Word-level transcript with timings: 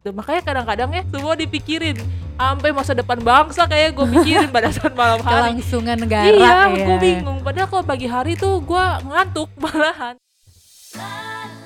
Tuh, 0.00 0.16
makanya 0.16 0.40
kadang-kadang 0.40 0.88
ya 0.96 1.02
semua 1.12 1.36
dipikirin. 1.36 1.92
Sampai 2.40 2.72
masa 2.72 2.96
depan 2.96 3.20
bangsa 3.20 3.68
kayak 3.68 3.92
gue 4.00 4.06
pikirin 4.16 4.48
pada 4.48 4.72
saat 4.76 4.96
malam 4.96 5.20
hari. 5.20 5.60
Kelangsungan 5.60 6.00
negara 6.00 6.32
iya 6.32 6.72
ya. 6.72 6.86
gue 6.88 6.96
bingung. 6.96 7.44
Padahal 7.44 7.68
kalau 7.68 7.84
pagi 7.84 8.08
hari 8.08 8.32
tuh 8.32 8.64
gue 8.64 8.84
ngantuk 9.04 9.52
malahan. 9.60 10.16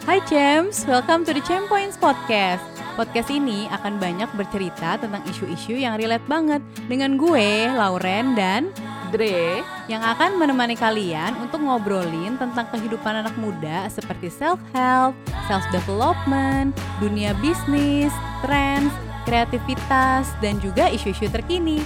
Hai 0.02 0.18
Champs, 0.26 0.82
welcome 0.90 1.22
to 1.22 1.30
the 1.30 1.38
Champ 1.46 1.70
Points 1.70 1.94
Podcast. 1.94 2.66
Podcast 2.98 3.30
ini 3.30 3.70
akan 3.70 4.02
banyak 4.02 4.26
bercerita 4.34 4.98
tentang 4.98 5.22
isu-isu 5.30 5.78
yang 5.78 5.94
relate 5.94 6.26
banget 6.26 6.58
dengan 6.90 7.14
gue, 7.14 7.70
Lauren, 7.70 8.34
dan 8.34 8.74
Dre 9.14 9.62
yang 9.84 10.00
akan 10.00 10.40
menemani 10.40 10.80
kalian 10.80 11.36
untuk 11.44 11.60
ngobrolin 11.60 12.40
tentang 12.40 12.64
kehidupan 12.72 13.20
anak 13.20 13.36
muda 13.36 13.84
seperti 13.92 14.32
self-help, 14.32 15.12
self-development, 15.44 16.72
dunia 17.04 17.36
bisnis, 17.44 18.08
trends, 18.40 18.88
kreativitas, 19.28 20.32
dan 20.40 20.56
juga 20.64 20.88
isu-isu 20.88 21.28
terkini. 21.28 21.84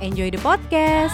Enjoy 0.00 0.32
the 0.32 0.40
podcast! 0.40 1.12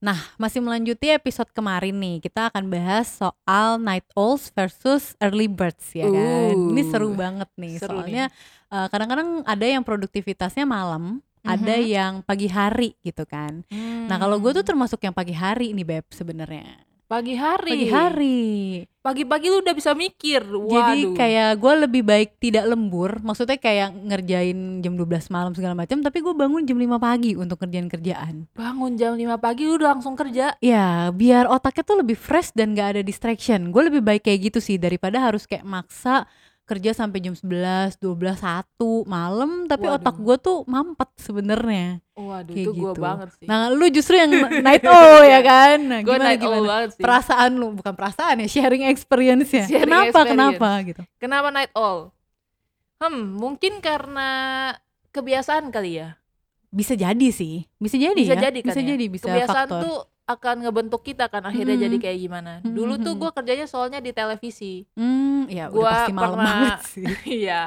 Nah, 0.00 0.16
masih 0.40 0.64
melanjuti 0.64 1.12
episode 1.12 1.52
kemarin 1.52 1.92
nih, 1.94 2.24
kita 2.24 2.48
akan 2.48 2.72
bahas 2.72 3.06
soal 3.20 3.76
night 3.76 4.08
owls 4.16 4.48
versus 4.50 5.12
early 5.20 5.44
birds 5.44 5.92
ya 5.92 6.08
kan. 6.08 6.56
Uh, 6.56 6.72
Ini 6.72 6.82
seru 6.88 7.12
banget 7.12 7.50
nih, 7.54 7.76
seru 7.76 8.00
soalnya 8.00 8.32
eh, 8.72 8.86
kadang-kadang 8.88 9.44
ada 9.44 9.66
yang 9.68 9.84
produktivitasnya 9.84 10.64
malam, 10.64 11.20
ada 11.42 11.74
Mhm. 11.74 11.86
yang 11.86 12.12
pagi 12.20 12.46
hari 12.46 12.94
gitu 13.00 13.24
kan. 13.24 13.64
Nah, 14.06 14.16
kalau 14.16 14.36
gue 14.36 14.52
tuh 14.52 14.62
termasuk 14.62 15.00
yang 15.00 15.12
pagi 15.12 15.32
hari 15.32 15.70
nih 15.70 15.86
beb 15.86 16.06
sebenarnya. 16.08 16.84
pagi 17.06 17.34
hari 17.34 17.74
Pagi 17.74 17.88
hari. 17.90 18.38
pagi-pagi 19.02 19.50
lu 19.50 19.58
udah 19.58 19.74
bisa 19.74 19.98
mikir 19.98 20.46
Jadi 20.46 20.62
waduh 21.02 21.18
kayak 21.18 21.58
gue 21.58 21.72
lebih 21.82 22.02
baik 22.06 22.38
tidak 22.38 22.62
lembur, 22.64 23.18
maksudnya 23.18 23.58
kayak 23.58 23.90
ngerjain 23.90 24.54
jam 24.78 24.94
12 24.94 25.26
malam 25.26 25.50
segala 25.50 25.74
macam, 25.74 25.98
tapi 25.98 26.22
gue 26.22 26.30
bangun 26.30 26.62
jam 26.62 26.78
5 26.78 27.02
pagi 27.02 27.34
untuk 27.34 27.58
kerjaan 27.58 27.90
kerjaan. 27.90 28.46
bangun 28.52 28.94
jam 28.94 29.18
5 29.18 29.34
pagi 29.36 29.66
lu 29.66 29.74
udah 29.74 29.90
langsung 29.90 30.14
kerja 30.14 30.54
Ya, 30.60 31.10
biar 31.10 31.50
otaknya 31.50 31.82
tuh 31.82 31.98
lebih 31.98 32.14
fresh 32.14 32.54
dan 32.54 32.78
gak 32.78 32.94
ada 32.94 33.02
distraction. 33.02 33.74
Gue 33.74 33.90
lebih 33.90 34.06
baik 34.06 34.22
kayak 34.22 34.46
gitu 34.46 34.62
sih 34.62 34.78
daripada 34.78 35.18
harus 35.18 35.50
kayak 35.50 35.66
maksa 35.66 36.30
kerja 36.70 36.94
sampai 36.94 37.18
jam 37.18 37.34
11, 37.34 37.98
12, 37.98 38.38
1 38.38 38.78
malam 39.04 39.66
tapi 39.66 39.84
Waduh. 39.84 39.98
otak 39.98 40.16
gue 40.16 40.36
tuh 40.38 40.58
mampet 40.64 41.10
sebenarnya. 41.18 41.98
waduh 42.14 42.54
Kayak 42.54 42.62
itu 42.62 42.70
gue 42.70 42.92
gitu. 42.94 43.02
banget 43.02 43.28
sih 43.34 43.46
Nah, 43.48 43.66
lu 43.68 43.90
justru 43.90 44.14
yang 44.14 44.30
night 44.66 44.86
owl 44.86 45.22
ya 45.26 45.40
kan? 45.40 45.76
Nah, 45.82 46.00
gue 46.00 46.16
night 46.16 46.38
owl 46.40 46.62
banget 46.62 46.90
sih 46.94 47.02
Perasaan 47.02 47.50
lu, 47.56 47.74
bukan 47.74 47.90
perasaan 47.90 48.38
ya, 48.38 48.48
sharing 48.48 48.86
experience 48.86 49.50
ya. 49.50 49.66
Sharing 49.66 49.82
kenapa? 49.82 50.06
experience. 50.06 50.30
Kenapa 50.30 50.68
gitu? 50.86 51.02
kenapa 51.18 51.48
night 51.50 51.72
owl 51.74 52.14
hmm 53.00 53.24
mungkin 53.34 53.80
karena 53.80 54.28
kebiasaan 55.08 55.72
kali 55.72 55.98
ya 55.98 56.14
Bisa 56.68 56.94
jadi 56.94 57.28
sih. 57.34 57.66
Bisa 57.76 57.98
jadi 57.98 58.14
bisa 58.14 58.38
ya. 58.38 58.42
jadi 58.46 58.58
kan 58.62 58.68
bisa 58.70 58.80
ya? 58.80 58.86
jadi 58.94 59.04
bisa 59.08 59.26
kebiasaan 59.26 59.66
faktor. 59.66 59.82
tuh 59.82 59.98
akan 60.30 60.62
ngebentuk 60.62 61.02
kita 61.02 61.26
kan 61.26 61.42
akhirnya 61.42 61.74
Hmm. 61.74 61.84
jadi 61.84 61.96
kayak 61.98 62.18
gimana 62.20 62.52
Hmm, 62.58 62.70
dulu 62.70 62.94
hmm, 62.94 63.02
tuh 63.02 63.12
hmm. 63.12 63.20
gue 63.20 63.30
kerjanya 63.32 63.66
soalnya 63.66 63.98
di 63.98 64.10
televisi 64.10 64.86
Hmm, 64.92 65.44
ya 65.46 65.66
Gua 65.66 65.80
udah 65.80 65.92
pasti 65.96 66.12
malam 66.12 66.30
pernah- 66.30 66.46
banget 66.46 66.78
sih. 66.86 67.06
Iya, 67.40 67.64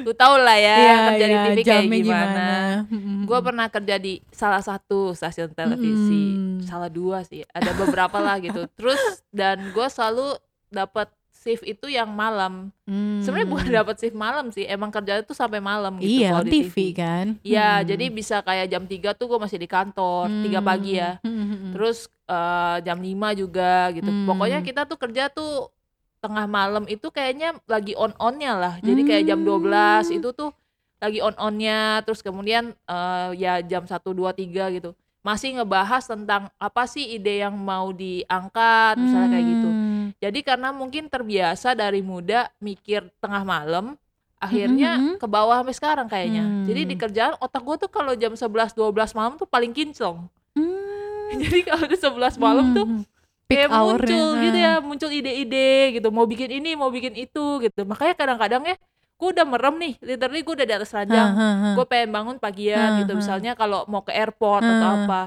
lu 0.00 0.12
tau 0.12 0.34
lah 0.36 0.56
ya 0.56 0.76
Iya, 0.76 0.96
kerja 1.06 1.24
di 1.24 1.30
iya, 1.30 1.42
TV 1.44 1.56
kayak 1.56 1.66
jamnya 1.68 1.98
gimana. 2.00 2.46
Mm-mm. 2.86 3.18
Gue 3.24 3.38
pernah 3.40 3.66
kerja 3.68 3.96
di 3.96 4.12
salah 4.30 4.60
satu 4.60 5.12
stasiun 5.12 5.52
televisi, 5.52 6.24
Mm. 6.32 6.60
salah 6.62 6.88
dua 6.88 7.22
sih, 7.22 7.46
ada 7.48 7.70
beberapa 7.72 8.18
lah 8.18 8.36
gitu. 8.38 8.66
Terus 8.78 8.98
dan 9.30 9.70
gue 9.70 9.86
selalu 9.86 10.34
dapat 10.68 11.06
shift 11.46 11.62
itu 11.62 11.86
yang 11.86 12.10
malam. 12.10 12.74
Hmm. 12.82 13.22
Sebenarnya 13.22 13.46
bukan 13.46 13.68
dapat 13.70 13.94
shift 13.96 14.18
malam 14.18 14.50
sih, 14.50 14.66
emang 14.66 14.90
kerja 14.90 15.22
itu 15.22 15.30
sampai 15.30 15.62
malam 15.62 15.94
gitu 15.96 16.10
Iya, 16.18 16.34
kalau 16.34 16.42
kan 16.42 16.50
di 16.50 16.58
TV, 16.58 16.76
kan. 16.90 17.26
Iya, 17.40 17.70
Hmm. 17.70 17.84
jadi 17.86 18.04
bisa 18.10 18.36
kayak 18.42 18.66
jam 18.66 18.82
3 18.82 19.14
tuh 19.14 19.30
gue 19.30 19.38
masih 19.38 19.54
di 19.56 19.70
kantor, 19.70 20.26
3 20.42 20.58
pagi 20.58 20.98
ya. 20.98 21.22
Hmm, 21.22 21.30
hmm, 21.30 21.46
hmm. 21.46 21.72
Terus 21.78 21.98
eh, 22.26 22.76
jam 22.82 22.98
5 22.98 23.30
juga 23.32 23.94
gitu. 23.94 24.10
Hmm. 24.10 24.26
Pokoknya 24.26 24.58
kita 24.60 24.82
tuh 24.82 24.98
kerja 24.98 25.30
tuh 25.30 25.70
tengah 26.18 26.50
malam 26.50 26.82
itu 26.90 27.06
kayaknya 27.08 27.54
lagi 27.64 27.94
on-onnya 27.94 28.52
lah. 28.52 28.74
Jadi 28.82 29.06
kayak 29.06 29.24
jam 29.24 29.40
12 29.40 30.10
Hmm. 30.10 30.18
itu 30.18 30.28
tuh 30.34 30.50
lagi 30.98 31.22
on-onnya. 31.22 32.02
Terus 32.02 32.20
kemudian 32.20 32.74
eh, 32.74 33.28
ya 33.38 33.62
jam 33.62 33.86
1, 33.86 34.10
2, 34.10 34.34
3 34.34 34.66
gitu. 34.74 34.90
Masih 35.26 35.58
ngebahas 35.58 36.06
tentang 36.06 36.46
apa 36.54 36.86
sih 36.86 37.18
ide 37.18 37.42
yang 37.42 37.58
mau 37.58 37.90
diangkat 37.90 38.94
misalnya 38.94 39.28
kayak 39.34 39.46
gitu. 39.50 39.68
Hmm. 39.68 40.04
Jadi 40.22 40.38
karena 40.40 40.70
mungkin 40.70 41.10
terbiasa 41.10 41.74
dari 41.74 41.98
muda 41.98 42.46
mikir 42.62 43.10
tengah 43.18 43.42
malam, 43.42 43.98
akhirnya 44.38 44.94
Mhm, 44.94 45.02
mhm. 45.02 45.16
ke 45.18 45.26
bawah 45.26 45.58
sampai 45.58 45.74
sekarang 45.74 46.06
kayaknya. 46.06 46.46
Jadi 46.62 46.80
di 46.86 46.94
Hmm. 46.94 47.02
kerjaan 47.02 47.34
otak 47.42 47.58
gue 47.60 47.76
tuh 47.82 47.90
kalau 47.90 48.14
jam 48.14 48.32
11, 48.32 48.70
12 48.70 49.10
malam 49.12 49.34
tuh 49.34 49.50
paling 49.50 49.74
kinclong. 49.74 50.30
Hmm. 50.54 51.26
Jadi 51.42 51.66
kalau 51.66 51.82
udah 51.84 51.98
11 51.98 52.34
malam 52.38 52.66
tuh 52.70 52.86
Hmm. 52.86 53.02
Peak 53.46 53.70
kayak 53.70 53.78
muncul 53.78 54.28
gitu 54.42 54.58
ya 54.58 54.72
muncul 54.82 55.06
ide-ide 55.06 55.94
gitu 55.94 56.10
mau 56.10 56.26
bikin 56.26 56.50
ini 56.50 56.74
mau 56.74 56.90
bikin 56.90 57.14
itu 57.14 57.62
gitu 57.62 57.86
makanya 57.86 58.18
kadang-kadang 58.18 58.66
ya 58.66 58.74
gue 59.16 59.28
udah 59.32 59.46
merem 59.48 59.74
nih 59.76 59.94
literally 59.98 60.40
gue 60.40 60.54
udah 60.54 60.68
di 60.68 60.74
atas 60.74 60.92
ranjang. 60.92 61.28
Gue 61.72 61.84
pengen 61.84 62.12
bangun 62.12 62.36
pagian 62.36 63.00
gitu 63.00 63.16
misalnya 63.16 63.52
kalau 63.52 63.82
mau 63.86 64.00
ke 64.00 64.12
airport 64.12 64.60
atau 64.60 64.88
apa. 65.02 65.20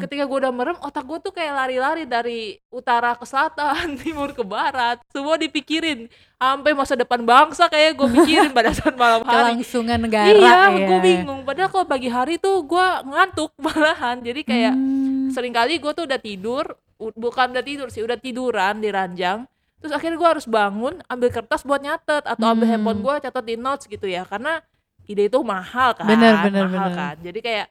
ketika 0.00 0.24
gue 0.24 0.38
udah 0.40 0.48
merem 0.48 0.76
otak 0.80 1.04
gue 1.04 1.18
tuh 1.20 1.28
kayak 1.30 1.52
lari-lari 1.54 2.04
dari 2.04 2.40
utara 2.68 3.12
ke 3.12 3.22
selatan 3.22 3.94
timur 4.00 4.32
ke 4.32 4.40
barat. 4.40 5.04
Semua 5.08 5.36
dipikirin. 5.36 6.08
Sampai 6.34 6.76
masa 6.76 6.92
depan 6.92 7.20
bangsa 7.20 7.68
kayak 7.68 7.96
gue 7.96 8.08
pikirin 8.10 8.52
pada 8.58 8.72
saat 8.72 8.96
malam 8.96 9.20
hari. 9.22 9.60
Kelangsungan 9.60 9.96
negara 9.98 10.28
iya 10.28 10.56
ya. 10.72 10.88
gue 10.88 10.98
bingung. 11.00 11.40
Padahal 11.44 11.68
kalau 11.68 11.84
pagi 11.84 12.08
hari 12.08 12.36
tuh 12.36 12.64
gue 12.64 12.86
ngantuk 13.04 13.52
malahan. 13.64 14.20
Jadi 14.20 14.40
kayak 14.42 14.72
Hmm. 14.74 15.28
sering 15.30 15.52
kali 15.52 15.76
gue 15.76 15.92
tuh 15.92 16.04
udah 16.04 16.20
tidur 16.20 16.64
bukan 16.96 17.52
udah 17.52 17.60
tidur 17.60 17.88
sih 17.88 18.00
udah 18.00 18.16
tiduran 18.16 18.78
di 18.78 18.88
ranjang 18.88 19.44
terus 19.84 19.92
akhirnya 19.92 20.16
gue 20.16 20.30
harus 20.30 20.48
bangun 20.48 20.96
ambil 21.04 21.28
kertas 21.28 21.60
buat 21.60 21.76
nyatet 21.78 22.24
atau 22.24 22.46
ambil 22.48 22.64
Hmm. 22.64 22.72
handphone 22.74 23.00
gue 23.00 23.14
catat 23.20 23.44
di 23.44 23.54
notes 23.54 23.84
gitu 23.84 24.08
ya 24.08 24.24
karena 24.24 24.64
ide 25.04 25.28
itu 25.28 25.36
mahal 25.38 25.92
kan 25.92 26.08
Bener, 26.08 26.40
bener, 26.40 26.64
mahal 26.64 26.88
bener. 26.88 26.96
kan 26.96 27.16
jadi 27.20 27.38
kayak 27.38 27.66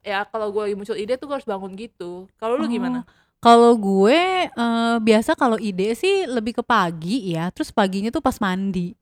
ya 0.00 0.22
kalau 0.24 0.54
gue 0.54 0.70
muncul 0.72 0.94
ide 0.94 1.18
tuh 1.18 1.26
gue 1.26 1.34
harus 1.34 1.44
bangun 1.44 1.74
gitu 1.74 2.30
kalau 2.38 2.54
lu 2.54 2.64
Oh, 2.64 2.70
gimana 2.70 3.02
Kalau 3.36 3.74
gue 3.74 4.18
eh, 4.48 4.96
biasa 4.98 5.34
kalau 5.34 5.58
ide 5.58 5.92
sih 5.92 6.24
lebih 6.24 6.56
ke 6.56 6.62
pagi 6.62 7.30
ya, 7.30 7.52
terus 7.52 7.68
paginya 7.68 8.08
tuh 8.08 8.18
pas 8.18 8.34
mandi. 8.38 8.96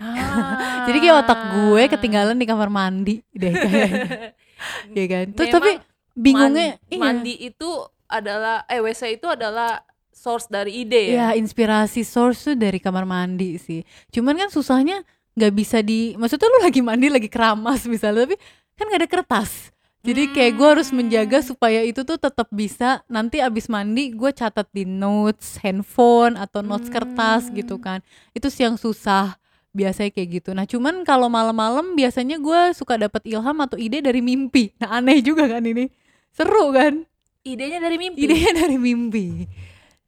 Ah. 0.00 0.82
Jadi 0.88 0.98
kayak 0.98 1.16
otak 1.22 1.40
gue 1.52 1.82
ketinggalan 1.88 2.34
di 2.34 2.46
kamar 2.46 2.66
mandi 2.68 3.20
deh 3.30 3.52
kayaknya. 3.52 4.32
ya 4.96 5.04
kan. 5.06 5.26
Terus 5.28 5.48
tapi 5.52 5.70
bingungnya 6.14 6.68
Man- 6.74 6.88
iya. 6.88 6.98
mandi 6.98 7.34
itu 7.36 7.68
adalah 8.06 8.64
eh 8.66 8.80
WC 8.80 9.20
itu 9.20 9.26
adalah 9.28 9.84
source 10.16 10.48
dari 10.48 10.80
ide 10.82 11.12
ya 11.12 11.12
Ya 11.12 11.28
inspirasi 11.36 12.00
source 12.00 12.48
tuh 12.48 12.56
dari 12.56 12.80
kamar 12.80 13.04
mandi 13.04 13.60
sih. 13.60 13.84
Cuman 14.08 14.32
kan 14.40 14.48
susahnya 14.48 15.04
nggak 15.36 15.52
bisa 15.52 15.84
di, 15.84 16.16
maksudnya 16.16 16.48
lu 16.48 16.64
lagi 16.64 16.80
mandi 16.80 17.12
lagi 17.12 17.28
keramas 17.28 17.84
misalnya, 17.84 18.24
tapi 18.24 18.40
kan 18.72 18.84
nggak 18.88 19.00
ada 19.04 19.10
kertas. 19.12 19.68
Jadi 20.00 20.30
kayak 20.30 20.52
gue 20.54 20.68
harus 20.70 20.88
menjaga 20.94 21.42
Hmm. 21.42 21.48
supaya 21.50 21.82
itu 21.82 22.06
tuh 22.06 22.14
tetap 22.14 22.46
bisa 22.48 23.02
nanti 23.10 23.42
abis 23.42 23.66
mandi 23.66 24.14
gue 24.14 24.30
catat 24.30 24.64
di 24.70 24.86
notes 24.86 25.58
handphone 25.60 26.38
atau 26.38 26.62
notes 26.62 26.86
kertas 26.88 27.50
gitu 27.50 27.76
Hmm. 27.76 27.84
kan. 27.84 27.98
Itu 28.30 28.46
sih 28.48 28.64
yang 28.64 28.78
susah 28.78 29.34
biasanya 29.74 30.14
kayak 30.14 30.28
gitu. 30.40 30.50
Nah 30.54 30.64
cuman 30.64 31.02
kalau 31.02 31.26
malam-malam 31.28 31.92
biasanya 31.92 32.38
gue 32.38 32.72
suka 32.72 32.96
dapat 32.96 33.26
ilham 33.26 33.58
atau 33.60 33.76
ide 33.76 33.98
dari 34.00 34.22
mimpi. 34.22 34.72
Nah 34.78 35.02
aneh 35.02 35.20
juga 35.20 35.50
kan 35.50 35.60
ini, 35.60 35.90
seru 36.32 36.72
kan? 36.72 37.04
idenya 37.46 37.78
dari 37.78 37.94
mimpi 37.94 38.26
Idenya 38.26 38.52
dari 38.58 38.74
mimpi. 38.74 39.26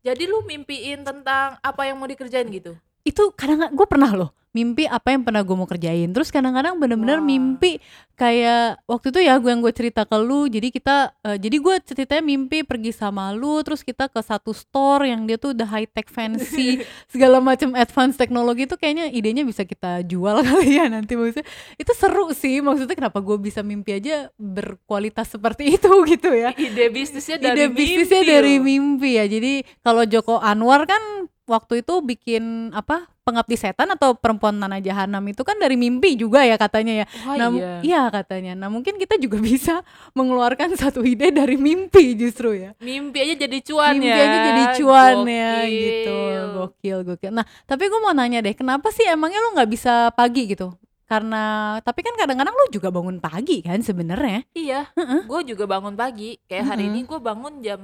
Jadi 0.08 0.24
lu 0.24 0.40
mimpiin 0.48 1.04
tentang 1.04 1.60
apa 1.60 1.82
yang 1.84 2.00
mau 2.00 2.08
dikerjain 2.08 2.48
gitu 2.48 2.72
itu 3.08 3.32
kadang 3.32 3.72
gue 3.72 3.86
pernah 3.88 4.12
loh 4.12 4.30
mimpi 4.56 4.88
apa 4.88 5.12
yang 5.12 5.22
pernah 5.22 5.44
gue 5.44 5.56
mau 5.56 5.68
kerjain. 5.68 6.08
Terus 6.10 6.32
kadang-kadang 6.32 6.80
bener-bener 6.80 7.20
Wah. 7.20 7.26
mimpi 7.26 7.78
kayak 8.18 8.82
waktu 8.90 9.14
itu 9.14 9.20
ya 9.30 9.38
gue 9.38 9.46
yang 9.46 9.62
gue 9.62 9.70
cerita 9.70 10.02
ke 10.02 10.18
lu 10.18 10.50
jadi 10.50 10.74
kita 10.74 11.14
eh, 11.22 11.38
jadi 11.38 11.56
gue 11.62 11.74
ceritanya 11.86 12.18
mimpi 12.18 12.66
pergi 12.66 12.90
sama 12.90 13.30
lu 13.30 13.62
terus 13.62 13.86
kita 13.86 14.10
ke 14.10 14.18
satu 14.18 14.50
store 14.50 15.06
yang 15.06 15.22
dia 15.22 15.38
tuh 15.38 15.54
udah 15.54 15.70
high 15.70 15.86
tech 15.86 16.10
fancy 16.10 16.82
segala 17.14 17.38
macam 17.38 17.78
advance 17.78 18.18
teknologi 18.18 18.66
itu 18.66 18.74
kayaknya 18.74 19.06
idenya 19.14 19.46
bisa 19.46 19.62
kita 19.62 20.02
jual 20.02 20.42
kali 20.46 20.82
ya 20.82 20.90
nanti 20.90 21.14
maksudnya. 21.14 21.46
Itu 21.78 21.94
seru 21.94 22.34
sih 22.34 22.58
maksudnya 22.58 22.98
kenapa 22.98 23.22
gue 23.22 23.38
bisa 23.38 23.62
mimpi 23.62 23.94
aja 23.94 24.34
berkualitas 24.34 25.30
seperti 25.30 25.70
itu 25.78 25.92
gitu 26.08 26.34
ya. 26.34 26.50
Ide 26.58 26.90
bisnisnya 26.90 27.38
dari 27.38 27.54
ide 27.54 27.66
bisnisnya 27.70 28.22
mimpi 28.24 28.32
dari 28.34 28.54
mimpi 28.58 29.10
ya. 29.14 29.24
Jadi 29.30 29.52
kalau 29.84 30.02
Joko 30.08 30.42
Anwar 30.42 30.88
kan 30.90 31.17
waktu 31.48 31.80
itu 31.80 31.94
bikin 31.98 32.70
apa 32.70 33.08
pengabdi 33.24 33.56
setan 33.56 33.88
atau 33.90 34.16
perempuan 34.16 34.56
tanah 34.56 34.80
jahanam 34.80 35.20
itu 35.24 35.40
kan 35.42 35.56
dari 35.56 35.76
mimpi 35.76 36.16
juga 36.16 36.44
ya 36.44 36.56
katanya 36.56 37.04
ya 37.04 37.06
Wah, 37.24 37.36
nah 37.36 37.48
iya. 37.52 37.72
iya 37.80 38.02
katanya 38.08 38.52
nah 38.52 38.68
mungkin 38.68 38.96
kita 38.96 39.16
juga 39.16 39.36
bisa 39.50 39.80
mengeluarkan 40.12 40.76
satu 40.76 41.00
ide 41.02 41.28
dari 41.28 41.56
mimpi 41.56 42.12
justru 42.14 42.56
ya 42.56 42.72
Mimpi 42.80 43.18
aja 43.20 43.34
jadi 43.36 43.58
cuan 43.64 43.96
mimpi 43.96 44.08
ya. 44.08 44.24
aja 44.24 44.38
jadi 44.48 44.64
cuan 44.80 45.16
ya 45.24 45.52
Gokil. 45.52 45.72
gitu 45.76 46.18
gokil 46.54 46.98
gokil 47.04 47.32
nah 47.32 47.44
tapi 47.64 47.88
gue 47.88 48.00
mau 48.00 48.12
nanya 48.12 48.40
deh 48.40 48.52
kenapa 48.52 48.88
sih 48.92 49.04
emangnya 49.04 49.40
lo 49.40 49.56
nggak 49.56 49.70
bisa 49.72 50.08
pagi 50.12 50.48
gitu 50.48 50.72
karena 51.08 51.42
tapi 51.80 52.04
kan 52.04 52.12
kadang-kadang 52.16 52.52
lo 52.52 52.68
juga 52.68 52.92
bangun 52.92 53.16
pagi 53.16 53.64
kan 53.64 53.80
sebenarnya 53.80 54.44
Iya, 54.52 54.92
gue 55.24 55.40
juga 55.48 55.64
bangun 55.64 55.96
pagi. 55.96 56.36
Kayak 56.44 56.76
hari 56.76 56.84
Mm-mm. 56.84 57.00
ini 57.00 57.08
gue 57.08 57.16
bangun 57.16 57.54
jam 57.64 57.80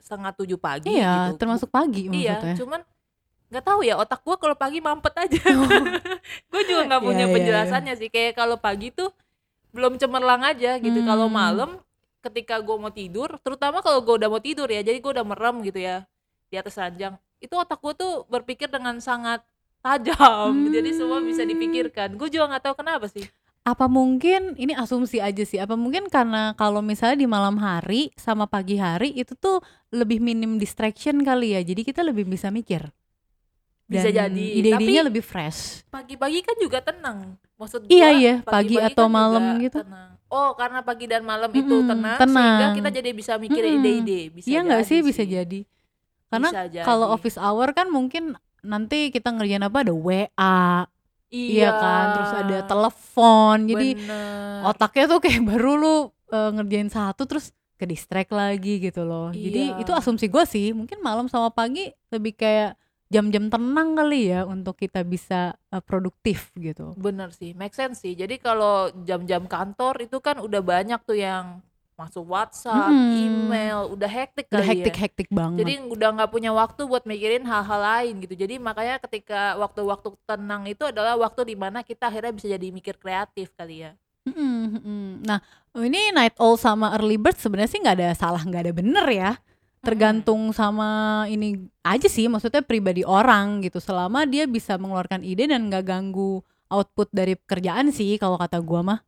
setengah 0.00 0.32
tujuh 0.32 0.56
pagi 0.56 0.88
iya 0.92 1.28
gitu. 1.32 1.44
termasuk 1.44 1.68
pagi 1.68 2.08
Iya, 2.08 2.40
maksudnya 2.40 2.56
cuman 2.60 2.80
nggak 3.48 3.64
tahu 3.64 3.80
ya 3.82 3.94
otak 3.96 4.20
gue 4.20 4.36
kalau 4.36 4.56
pagi 4.56 4.78
mampet 4.80 5.14
aja. 5.16 5.40
gue 6.52 6.62
juga 6.66 6.82
nggak 6.88 7.02
Iya, 7.02 7.06
punya 7.06 7.24
iya, 7.24 7.28
iya. 7.28 7.34
penjelasannya 7.34 7.94
sih. 7.96 8.08
Kayak 8.10 8.32
kalau 8.36 8.56
pagi 8.58 8.90
tuh 8.90 9.10
belum 9.70 9.98
cemerlang 9.98 10.42
aja 10.44 10.78
gitu. 10.78 11.00
Kalau 11.02 11.26
Hmm. 11.28 11.36
malam 11.36 11.70
ketika 12.20 12.58
gue 12.58 12.76
mau 12.76 12.88
tidur, 12.90 13.36
terutama 13.40 13.84
kalau 13.84 14.00
gue 14.00 14.14
udah 14.16 14.28
mau 14.28 14.40
tidur 14.40 14.66
ya, 14.66 14.80
jadi 14.80 14.96
gue 14.96 15.12
udah 15.12 15.26
merem 15.26 15.60
gitu 15.62 15.78
ya 15.78 16.08
di 16.48 16.56
atas 16.56 16.74
ranjang. 16.74 17.14
Itu 17.38 17.54
otak 17.54 17.78
gue 17.78 17.92
tuh 17.94 18.12
berpikir 18.26 18.68
dengan 18.68 18.96
sangat 18.98 19.44
tajam. 19.80 20.52
Jadi 20.74 20.90
semua 20.96 21.20
bisa 21.20 21.44
Hmm. 21.44 21.52
dipikirkan. 21.52 22.16
Gue 22.16 22.32
juga 22.32 22.48
nggak 22.50 22.64
tahu 22.64 22.76
kenapa 22.80 23.06
sih. 23.06 23.28
apa 23.64 23.88
mungkin 23.88 24.52
ini 24.60 24.76
asumsi 24.76 25.24
aja 25.24 25.40
sih 25.40 25.56
apa 25.56 25.72
mungkin 25.72 26.12
karena 26.12 26.52
kalau 26.52 26.84
misalnya 26.84 27.16
di 27.16 27.24
malam 27.24 27.56
hari 27.56 28.12
sama 28.12 28.44
pagi 28.44 28.76
hari 28.76 29.16
itu 29.16 29.32
tuh 29.34 29.64
lebih 29.88 30.20
minim 30.20 30.60
distraction 30.60 31.24
kali 31.24 31.56
ya 31.56 31.64
jadi 31.64 31.80
kita 31.80 32.04
lebih 32.04 32.28
bisa 32.28 32.52
mikir 32.52 32.92
Bisa 33.84 34.08
Dan 34.08 34.32
jadi. 34.32 34.46
ide-idenya 34.58 34.80
Tapi 34.80 35.08
lebih 35.08 35.22
fresh 35.22 35.84
pagi-pagi 35.86 36.40
kan 36.40 36.56
juga 36.56 36.78
tenang. 36.80 37.18
Maksud 37.54 37.84
Iya, 37.86 38.08
gua, 38.08 38.18
iya, 38.18 38.34
pagi 38.42 38.76
atau 38.76 39.06
juga 39.06 39.14
malam 39.14 39.44
gitu. 39.60 39.78
tenang. 39.80 40.10
Oh, 40.26 40.50
karena 40.52 40.80
pagi 40.80 41.06
dan 41.06 41.22
malam 41.22 41.46
itu 41.48 41.62
Mm-mm, 41.70 41.86
tenang, 41.86 42.18
tenang. 42.18 42.34
sehingga 42.34 42.66
kita 42.74 42.90
jadi 42.90 43.10
bisa 43.12 43.32
mikir 43.36 43.62
ide-ide. 43.62 44.20
Bisa 44.32 44.46
iya 44.48 44.60
nggak 44.60 44.82
jadi 44.82 44.88
sih 44.88 44.98
bisa 45.00 45.22
jadi 45.22 45.60
karena 46.26 46.50
jadi. 46.66 46.82
kalau 46.82 47.14
office 47.14 47.38
hour 47.38 47.70
kan 47.70 47.86
mungkin 47.86 48.34
nanti 48.58 49.14
kita 49.14 49.30
ngerjain 49.30 49.62
apa 49.62 49.86
ada 49.86 49.94
WA 49.94 50.88
iya, 51.30 51.70
kan 51.70 52.04
terus 52.10 52.32
ada 52.34 52.56
telepon 52.64 53.56
jadi 53.66 53.88
Bener. 53.94 54.66
otaknya 54.66 55.04
tuh 55.06 55.20
kayak 55.22 55.42
baru 55.54 55.70
lu 55.76 55.94
eh, 56.28 56.50
ngerjain 56.58 56.90
satu 56.90 57.22
terus 57.24 57.50
ke 57.74 57.86
distract 57.86 58.30
lagi 58.30 58.82
gitu 58.82 59.06
loh 59.06 59.30
jadi 59.30 59.78
Iya. 59.78 59.78
itu 59.78 59.92
asumsi 59.92 60.26
gue 60.26 60.42
sih 60.44 60.74
mungkin 60.74 60.98
malam 60.98 61.26
sama 61.26 61.50
pagi 61.50 61.90
lebih 62.10 62.34
kayak 62.34 62.74
jam-jam 63.14 63.46
tenang 63.46 63.94
kali 63.94 64.20
ya 64.34 64.40
untuk 64.42 64.74
kita 64.74 65.00
bisa 65.06 65.54
eh, 65.70 65.82
produktif 65.84 66.50
gitu 66.58 66.98
Bener 66.98 67.30
sih, 67.34 67.50
make 67.54 67.74
sense 67.74 68.02
sih. 68.02 68.14
Jadi 68.14 68.38
kalau 68.38 68.90
jam-jam 69.08 69.42
kantor 69.46 69.94
itu 70.06 70.18
kan 70.18 70.36
udah 70.42 70.62
banyak 70.62 71.00
tuh 71.06 71.18
yang 71.18 71.62
masuk 71.94 72.26
WhatsApp, 72.26 72.90
Mm-mm. 72.90 73.18
email, 73.26 73.78
udah 73.94 74.10
hektik 74.10 74.46
udah 74.50 74.58
kali 74.58 74.66
ya. 74.66 74.74
hektik-hektik 74.74 75.28
banget 75.30 75.58
Jadi 75.62 75.72
udah 75.94 76.08
nggak 76.18 76.30
punya 76.34 76.50
waktu 76.50 76.82
buat 76.90 77.04
mikirin 77.06 77.46
hal-hal 77.46 77.80
lain 77.80 78.14
gitu. 78.26 78.34
Jadi 78.34 78.54
makanya 78.58 78.96
ketika 78.98 79.54
waktu-waktu 79.62 80.08
tenang 80.26 80.62
itu 80.66 80.82
adalah 80.90 81.14
waktu 81.14 81.54
di 81.54 81.56
mana 81.58 81.86
kita 81.86 82.10
akhirnya 82.10 82.34
bisa 82.34 82.46
jadi 82.50 82.66
mikir 82.74 82.98
kreatif 82.98 83.54
kali 83.54 83.86
ya. 83.86 83.92
Mm-mm, 84.24 84.80
mm-mm. 84.80 85.04
Nah, 85.28 85.38
ini 85.76 86.08
night 86.16 86.34
owl 86.40 86.56
sama 86.56 86.96
early 86.96 87.20
bird 87.20 87.36
sebenarnya 87.36 87.70
sih 87.70 87.80
nggak 87.84 87.96
ada 88.00 88.08
salah, 88.16 88.40
nggak 88.40 88.62
ada 88.68 88.72
bener 88.72 89.06
ya. 89.12 89.30
Tergantung 89.84 90.50
sama 90.56 91.22
ini 91.28 91.68
aja 91.84 92.08
sih, 92.08 92.26
maksudnya 92.26 92.64
pribadi 92.64 93.04
orang 93.04 93.60
gitu. 93.60 93.78
Selama 93.78 94.24
dia 94.24 94.48
bisa 94.48 94.80
mengeluarkan 94.80 95.20
ide 95.20 95.44
dan 95.44 95.68
nggak 95.68 95.84
ganggu 95.84 96.40
output 96.72 97.12
dari 97.12 97.36
pekerjaan 97.36 97.92
sih, 97.92 98.16
kalau 98.16 98.40
kata 98.40 98.58
gua 98.64 98.80
mah. 98.80 99.00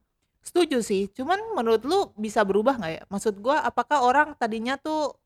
Setuju 0.44 0.78
sih, 0.84 1.10
cuman 1.10 1.40
menurut 1.58 1.82
lu 1.82 2.12
bisa 2.14 2.44
berubah 2.46 2.78
nggak 2.78 2.92
ya? 2.92 3.02
Maksud 3.10 3.40
gua 3.42 3.64
apakah 3.66 4.04
orang 4.04 4.36
tadinya 4.38 4.78
tuh 4.78 5.16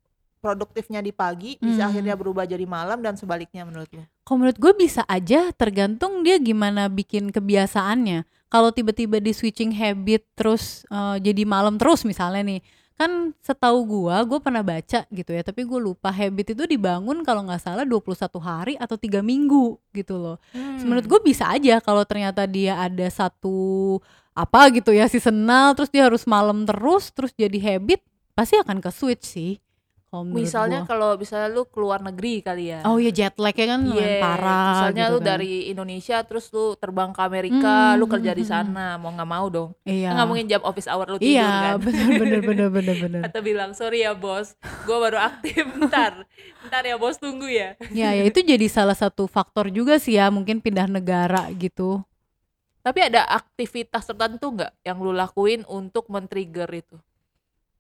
produktifnya 0.41 1.05
di 1.05 1.13
pagi 1.13 1.61
bisa 1.61 1.85
Hmm. 1.85 1.93
akhirnya 1.93 2.17
berubah 2.17 2.49
jadi 2.49 2.65
malam 2.65 3.05
dan 3.05 3.13
sebaliknya 3.21 3.69
menurut 3.69 3.93
lu? 3.93 4.01
Kalau 4.25 4.41
menurut 4.41 4.57
gue 4.57 4.73
bisa 4.73 5.05
aja, 5.05 5.53
tergantung 5.53 6.25
dia 6.25 6.41
gimana 6.41 6.89
bikin 6.89 7.29
kebiasaannya. 7.29 8.25
Kalau 8.49 8.73
tiba-tiba 8.73 9.21
di 9.21 9.37
switching 9.37 9.77
habit 9.77 10.25
terus 10.33 10.89
eh, 10.89 11.21
jadi 11.21 11.45
malam 11.45 11.77
terus 11.77 12.09
misalnya 12.09 12.41
nih, 12.57 12.61
kan 13.01 13.33
setahu 13.41 13.89
gua, 13.89 14.21
gue 14.29 14.37
pernah 14.45 14.61
baca 14.61 15.09
gitu 15.09 15.31
ya, 15.33 15.41
tapi 15.41 15.65
gue 15.65 15.81
lupa 15.81 16.13
habit 16.13 16.53
itu 16.53 16.69
dibangun 16.69 17.25
kalau 17.25 17.49
nggak 17.49 17.65
salah 17.65 17.89
21 17.89 18.13
hari 18.45 18.75
atau 18.77 19.01
tiga 19.01 19.25
minggu 19.25 19.81
gitu 19.97 20.21
loh. 20.21 20.37
Hmm. 20.53 20.85
Menurut 20.85 21.09
gue 21.09 21.21
bisa 21.25 21.49
aja 21.49 21.81
kalau 21.81 22.05
ternyata 22.05 22.45
dia 22.45 22.77
ada 22.77 23.09
satu 23.09 23.97
apa 24.37 24.69
gitu 24.77 24.93
ya 24.93 25.09
seasonal 25.09 25.73
terus 25.73 25.89
dia 25.89 26.07
harus 26.07 26.29
malam 26.29 26.63
terus 26.69 27.11
terus 27.11 27.33
jadi 27.35 27.57
habit 27.75 28.05
pasti 28.37 28.61
akan 28.61 28.85
ke 28.85 28.91
switch 28.93 29.25
sih. 29.25 29.53
Kalau 30.11 30.27
misalnya 30.27 30.79
kalau 30.83 31.15
misalnya 31.15 31.49
lu 31.55 31.63
keluar 31.71 32.03
negeri 32.03 32.43
kali 32.43 32.75
ya. 32.75 32.83
oh 32.83 32.99
ya 32.99 33.11
jet 33.15 33.35
lag-nya 33.39 33.67
kan 33.79 33.81
lumayan 33.87 34.19
Iya, 34.19 34.23
parah 34.23 34.91
misalnya 34.91 35.03
gitu 35.07 35.13
lu 35.15 35.19
kan. 35.19 35.27
dari 35.31 35.51
Indonesia 35.71 36.17
terus 36.27 36.45
lu 36.51 36.75
terbang 36.75 37.11
ke 37.15 37.21
Amerika, 37.23 37.95
Hmm, 37.95 37.99
lu 37.99 38.07
kerja 38.11 38.33
di 38.35 38.43
hmm, 38.43 38.51
sana, 38.51 38.87
mau 38.99 39.11
nggak 39.15 39.31
mau 39.31 39.47
dong. 39.47 39.71
iya. 39.87 40.11
Kan 40.11 40.15
nggak 40.19 40.29
mungkin 40.31 40.47
jam 40.51 40.63
office 40.67 40.89
hour 40.91 41.07
lu 41.07 41.19
tidur 41.23 41.31
Iya, 41.39 41.51
kan. 41.63 41.75
bener 41.79 42.11
bener 42.19 42.41
bener 42.43 42.69
bener 42.77 42.97
bener. 42.99 43.21
Atau 43.23 43.41
bilang 43.43 43.71
sorry 43.71 44.03
ya 44.03 44.13
bos, 44.19 44.59
gua 44.83 44.99
baru 44.99 45.19
aktif 45.23 45.63
ntar, 45.87 46.27
ntar 46.67 46.83
ya 46.83 46.99
bos 46.99 47.15
tunggu 47.19 47.47
ya. 47.47 47.79
ya 47.91 48.11
ya 48.15 48.25
itu 48.27 48.43
jadi 48.43 48.67
salah 48.67 48.99
satu 48.99 49.31
faktor 49.31 49.71
juga 49.71 49.99
sih 50.03 50.19
ya 50.19 50.27
mungkin 50.31 50.59
pindah 50.59 50.91
negara 50.91 51.47
gitu. 51.55 52.03
Tapi 52.81 53.01
ada 53.13 53.23
aktivitas 53.29 54.09
tertentu 54.09 54.47
nggak 54.57 54.73
yang 54.83 54.99
lu 55.05 55.13
lakuin 55.13 55.63
untuk 55.69 56.09
men-trigger 56.09 56.69
itu? 56.73 56.97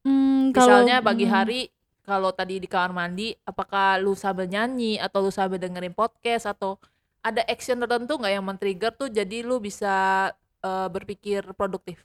Hmm, 0.04 0.52
kalau 0.56 0.88
Misalnya 0.88 0.96
pagi 1.04 1.26
hmm, 1.26 1.34
hari 1.34 1.60
kalau 2.04 2.32
tadi 2.32 2.58
di 2.58 2.68
kamar 2.68 2.92
mandi, 2.92 3.36
apakah 3.44 4.00
lu 4.00 4.16
sambil 4.16 4.48
nyanyi 4.48 4.96
atau 4.96 5.24
lu 5.24 5.32
sambil 5.32 5.60
dengerin 5.60 5.92
podcast 5.92 6.48
atau 6.48 6.80
ada 7.20 7.44
action 7.44 7.76
tertentu 7.76 8.16
nggak 8.16 8.32
yang 8.32 8.44
men-trigger 8.44 8.92
tuh 8.96 9.08
jadi 9.12 9.44
lu 9.44 9.60
bisa 9.60 10.28
eh, 10.64 10.88
berpikir 10.88 11.44
produktif? 11.52 12.02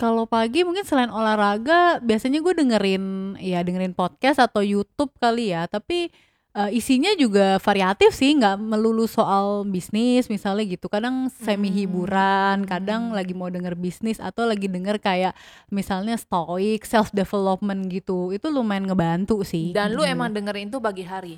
Kalau 0.00 0.24
pagi 0.24 0.64
mungkin 0.64 0.88
selain 0.88 1.12
olahraga 1.12 2.00
biasanya 2.00 2.40
gue 2.40 2.54
dengerin 2.56 3.36
ya 3.36 3.60
dengerin 3.60 3.92
podcast 3.92 4.40
atau 4.40 4.64
YouTube 4.64 5.12
kali 5.20 5.52
ya 5.52 5.68
tapi 5.68 6.08
eh, 6.52 6.70
isinya 6.72 7.14
juga 7.14 7.56
variatif 7.58 8.10
sih 8.10 8.32
nggak 8.32 8.56
melulu 8.56 9.04
soal 9.04 9.62
bisnis 9.64 10.26
misalnya 10.26 10.66
gitu 10.68 10.86
kadang 10.86 11.30
semi 11.30 11.70
hiburan 11.70 12.62
kadang 12.64 13.10
Hmm. 13.10 13.16
lagi 13.16 13.32
mau 13.32 13.46
denger 13.46 13.74
bisnis 13.74 14.18
atau 14.18 14.44
lagi 14.44 14.66
denger 14.66 14.98
kayak 14.98 15.32
misalnya 15.68 16.14
stoic 16.14 16.82
self 16.82 17.10
development 17.10 17.86
gitu 17.88 18.30
itu 18.30 18.46
lumayan 18.46 18.84
ngebantu 18.84 19.42
sih 19.42 19.70
Dan 19.70 19.92
lu 19.92 20.02
dengerin. 20.02 20.12
emang 20.12 20.30
dengerin 20.30 20.68
tuh 20.68 20.80
pagi 20.80 21.02
hari. 21.02 21.34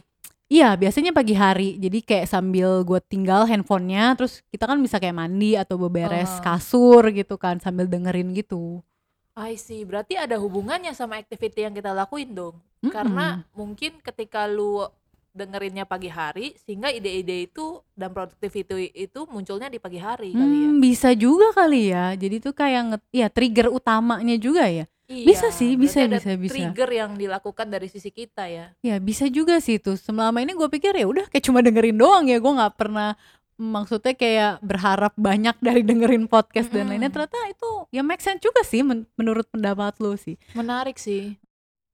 Iya, 0.49 0.76
biasanya 0.76 1.11
pagi 1.11 1.32
hari. 1.32 1.81
Jadi 1.81 2.05
kayak 2.05 2.29
sambil 2.29 2.85
gue 2.85 3.00
tinggal 3.03 3.49
handphonenya, 3.49 4.12
terus 4.12 4.44
kita 4.47 4.69
kan 4.69 4.76
bisa 4.79 5.00
kayak 5.00 5.17
mandi 5.17 5.56
atau 5.56 5.81
beberes 5.81 6.29
Oh. 6.29 6.44
kasur 6.44 7.09
gitu 7.09 7.40
kan 7.40 7.57
sambil 7.57 7.88
dengerin 7.88 8.37
gitu. 8.37 8.85
I 9.33 9.57
see, 9.57 9.81
berarti 9.81 10.12
ada 10.12 10.37
hubungannya 10.37 10.92
sama 10.92 11.16
activity 11.16 11.64
yang 11.64 11.73
kita 11.73 11.97
lakuin 11.97 12.37
dong. 12.37 12.61
Mm-mm. 12.85 12.92
Karena 12.92 13.49
mungkin 13.57 13.97
ketika 14.04 14.45
lu 14.45 14.85
dengerinnya 15.32 15.88
pagi 15.88 16.12
hari, 16.12 16.52
sehingga 16.60 16.92
ide-ide 16.92 17.48
itu 17.48 17.80
dan 17.96 18.12
productivity 18.12 18.92
itu 18.92 19.24
munculnya 19.26 19.66
di 19.66 19.80
pagi 19.80 19.96
hari 19.96 20.30
kali 20.30 20.56
ya. 20.62 20.68
Hmm, 20.68 20.78
bisa 20.78 21.10
juga 21.16 21.50
kali 21.52 21.88
ya. 21.88 22.12
Jadi 22.12 22.36
tuh 22.38 22.52
kayak 22.52 23.00
ya 23.08 23.32
trigger 23.32 23.72
utamanya 23.72 24.36
juga 24.36 24.68
ya. 24.68 24.84
bisa 25.12 25.52
sih, 25.52 25.76
bisa, 25.76 26.08
ada 26.08 26.16
bisa, 26.16 26.40
bisa. 26.40 26.56
Trigger 26.56 26.88
yang 26.88 27.12
dilakukan 27.20 27.68
dari 27.68 27.84
sisi 27.84 28.08
kita 28.08 28.48
ya. 28.48 28.72
Ya 28.80 28.96
bisa 28.96 29.28
juga 29.28 29.60
sih 29.60 29.76
tuh. 29.76 30.00
Selama 30.00 30.40
ini 30.40 30.56
gue 30.56 30.68
pikir 30.72 30.96
ya 30.96 31.04
udah 31.04 31.28
kayak 31.28 31.44
cuma 31.44 31.60
dengerin 31.60 32.00
doang 32.00 32.24
ya. 32.32 32.40
Gue 32.40 32.52
nggak 32.56 32.80
pernah 32.80 33.12
maksudnya 33.60 34.16
kayak 34.16 34.64
berharap 34.64 35.12
banyak 35.14 35.52
dari 35.66 35.84
dengerin 35.84 36.24
podcast 36.26 36.72
dan 36.72 36.88
Mm-mm. 36.88 36.96
lainnya. 36.96 37.10
Ternyata 37.12 37.36
itu 37.44 37.70
ya 37.92 38.00
make 38.00 38.24
sense 38.24 38.40
juga 38.40 38.64
sih 38.64 38.80
men- 38.80 39.04
menurut 39.20 39.44
pendapat 39.52 40.00
lu 40.00 40.16
sih. 40.16 40.40
Menarik 40.56 40.96
sih. 40.96 41.36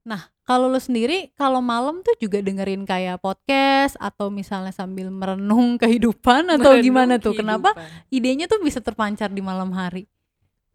Nah, 0.09 0.33
kalau 0.49 0.73
lu 0.73 0.81
sendiri 0.81 1.29
kalau 1.37 1.61
malam 1.61 2.01
tuh 2.01 2.17
juga 2.17 2.41
dengerin 2.41 2.89
kayak 2.89 3.21
podcast 3.21 3.93
atau 4.01 4.33
misalnya 4.33 4.73
sambil 4.73 5.13
merenung 5.13 5.77
kehidupan 5.85 6.49
atau 6.49 6.73
Merenung 6.73 6.87
gimana 6.89 7.15
tuh? 7.21 7.37
Kenapa 7.37 7.77
idenya 8.09 8.49
tuh 8.49 8.65
bisa 8.65 8.81
terpancar 8.81 9.29
di 9.29 9.45
malam 9.45 9.69
hari? 9.77 10.09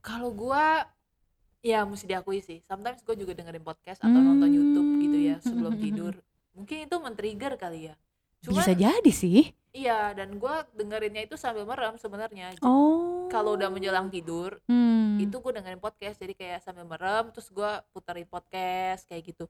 Kalau 0.05 0.29
gua 0.29 0.85
ya 1.65 1.81
mesti 1.81 2.05
diakui 2.05 2.45
sih. 2.45 2.61
Sometimes 2.69 3.01
gue 3.01 3.15
juga 3.17 3.33
dengerin 3.33 3.65
podcast 3.65 4.05
atau 4.05 4.19
nonton 4.21 4.53
YouTube 4.53 5.01
gitu 5.01 5.17
ya 5.17 5.35
Hmm, 5.41 5.45
sebelum 5.49 5.73
hmm, 5.73 5.79
hmm, 5.81 5.87
tidur. 5.89 6.13
Mungkin 6.53 6.77
itu 6.85 6.95
men-trigger 7.01 7.53
kali 7.57 7.89
ya. 7.89 7.95
Cuman 8.45 8.61
bisa 8.61 8.73
jadi 8.77 9.11
sih. 9.11 9.49
iya 9.73 10.13
dan 10.13 10.37
gua 10.37 10.69
dengerinnya 10.77 11.25
itu 11.25 11.33
sambil 11.33 11.65
merem 11.65 11.97
sebenarnya. 11.97 12.53
Oh. 12.61 13.22
Kalau 13.33 13.57
udah 13.57 13.67
menjelang 13.67 14.07
tidur 14.07 14.61
Hmm. 14.69 15.17
itu 15.17 15.33
gue 15.33 15.51
dengerin 15.51 15.81
podcast 15.81 16.17
jadi 16.17 16.33
kayak 16.33 16.59
sambil 16.61 16.85
merem 16.85 17.33
terus 17.33 17.49
gua 17.49 17.81
puterin 17.89 18.25
podcast 18.25 19.03
kayak 19.03 19.33
gitu. 19.33 19.45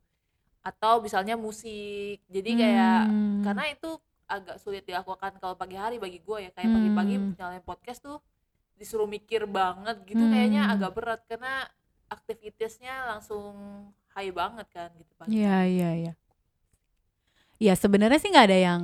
Atau 0.61 1.03
misalnya 1.03 1.35
musik. 1.35 2.23
Jadi 2.25 2.49
kayak 2.55 2.99
Hmm. 3.05 3.43
karena 3.43 3.63
itu 3.67 3.91
agak 4.23 4.55
sulit 4.57 4.87
dilakukan 4.87 5.35
kalau 5.37 5.53
pagi 5.53 5.75
hari 5.75 5.99
bagi 5.99 6.17
gue 6.17 6.37
ya 6.39 6.51
kayak 6.51 6.71
pagi-pagi 6.71 7.15
Hmm. 7.19 7.35
nyalain 7.35 7.61
podcast 7.61 7.99
tuh 7.99 8.17
disuruh 8.73 9.05
mikir 9.05 9.43
banget 9.45 9.99
gitu 10.07 10.23
kayaknya 10.25 10.63
Hmm. 10.65 10.73
agak 10.73 10.91
berat 10.95 11.21
karena 11.27 11.67
aktivitasnya 12.07 13.11
langsung 13.11 13.53
high 14.15 14.31
banget 14.31 14.67
kan 14.71 14.89
gitu 14.95 15.11
pagi. 15.19 15.35
Iya 15.35 15.57
iya 15.65 15.89
iya. 15.99 16.13
Ya 17.63 17.79
sebenarnya 17.79 18.19
sih 18.19 18.27
nggak 18.27 18.47
ada 18.51 18.59
yang 18.59 18.83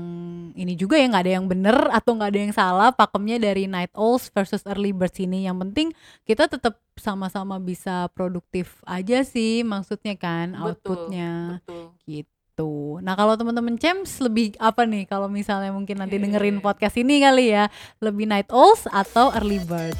ini 0.56 0.72
juga 0.80 0.96
ya 0.96 1.12
nggak 1.12 1.24
ada 1.28 1.34
yang 1.36 1.46
bener 1.52 1.78
atau 1.92 2.16
nggak 2.16 2.30
ada 2.32 2.40
yang 2.40 2.54
salah 2.56 2.90
pakemnya 2.96 3.36
dari 3.36 3.68
night 3.68 3.92
owls 3.92 4.32
versus 4.32 4.64
early 4.64 4.96
birds 4.96 5.20
ini. 5.20 5.44
Yang 5.44 5.68
penting 5.68 5.88
kita 6.24 6.48
tetap 6.48 6.80
sama-sama 6.96 7.60
bisa 7.60 8.08
produktif 8.16 8.80
aja 8.88 9.28
sih 9.28 9.68
maksudnya 9.68 10.16
kan 10.16 10.56
Betul, 10.56 10.64
outputnya 10.64 11.60
betul. 11.60 11.84
gitu. 12.08 12.72
Nah 13.04 13.20
kalau 13.20 13.36
teman-teman 13.36 13.76
Cems 13.76 14.24
lebih 14.24 14.56
apa 14.64 14.88
nih 14.88 15.12
kalau 15.12 15.28
misalnya 15.28 15.76
mungkin 15.76 16.00
nanti 16.00 16.16
dengerin 16.16 16.64
podcast 16.64 16.96
ini 16.96 17.20
kali 17.20 17.52
ya 17.52 17.68
lebih 18.00 18.32
night 18.32 18.48
owls 18.48 18.88
atau 18.96 19.36
early 19.36 19.60
birds. 19.68 20.00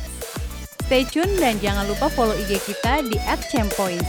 Stay 0.88 1.04
tune 1.04 1.36
dan 1.36 1.60
jangan 1.60 1.84
lupa 1.84 2.08
follow 2.08 2.32
IG 2.48 2.64
kita 2.64 3.04
di 3.04 3.20
@champoint. 3.52 4.08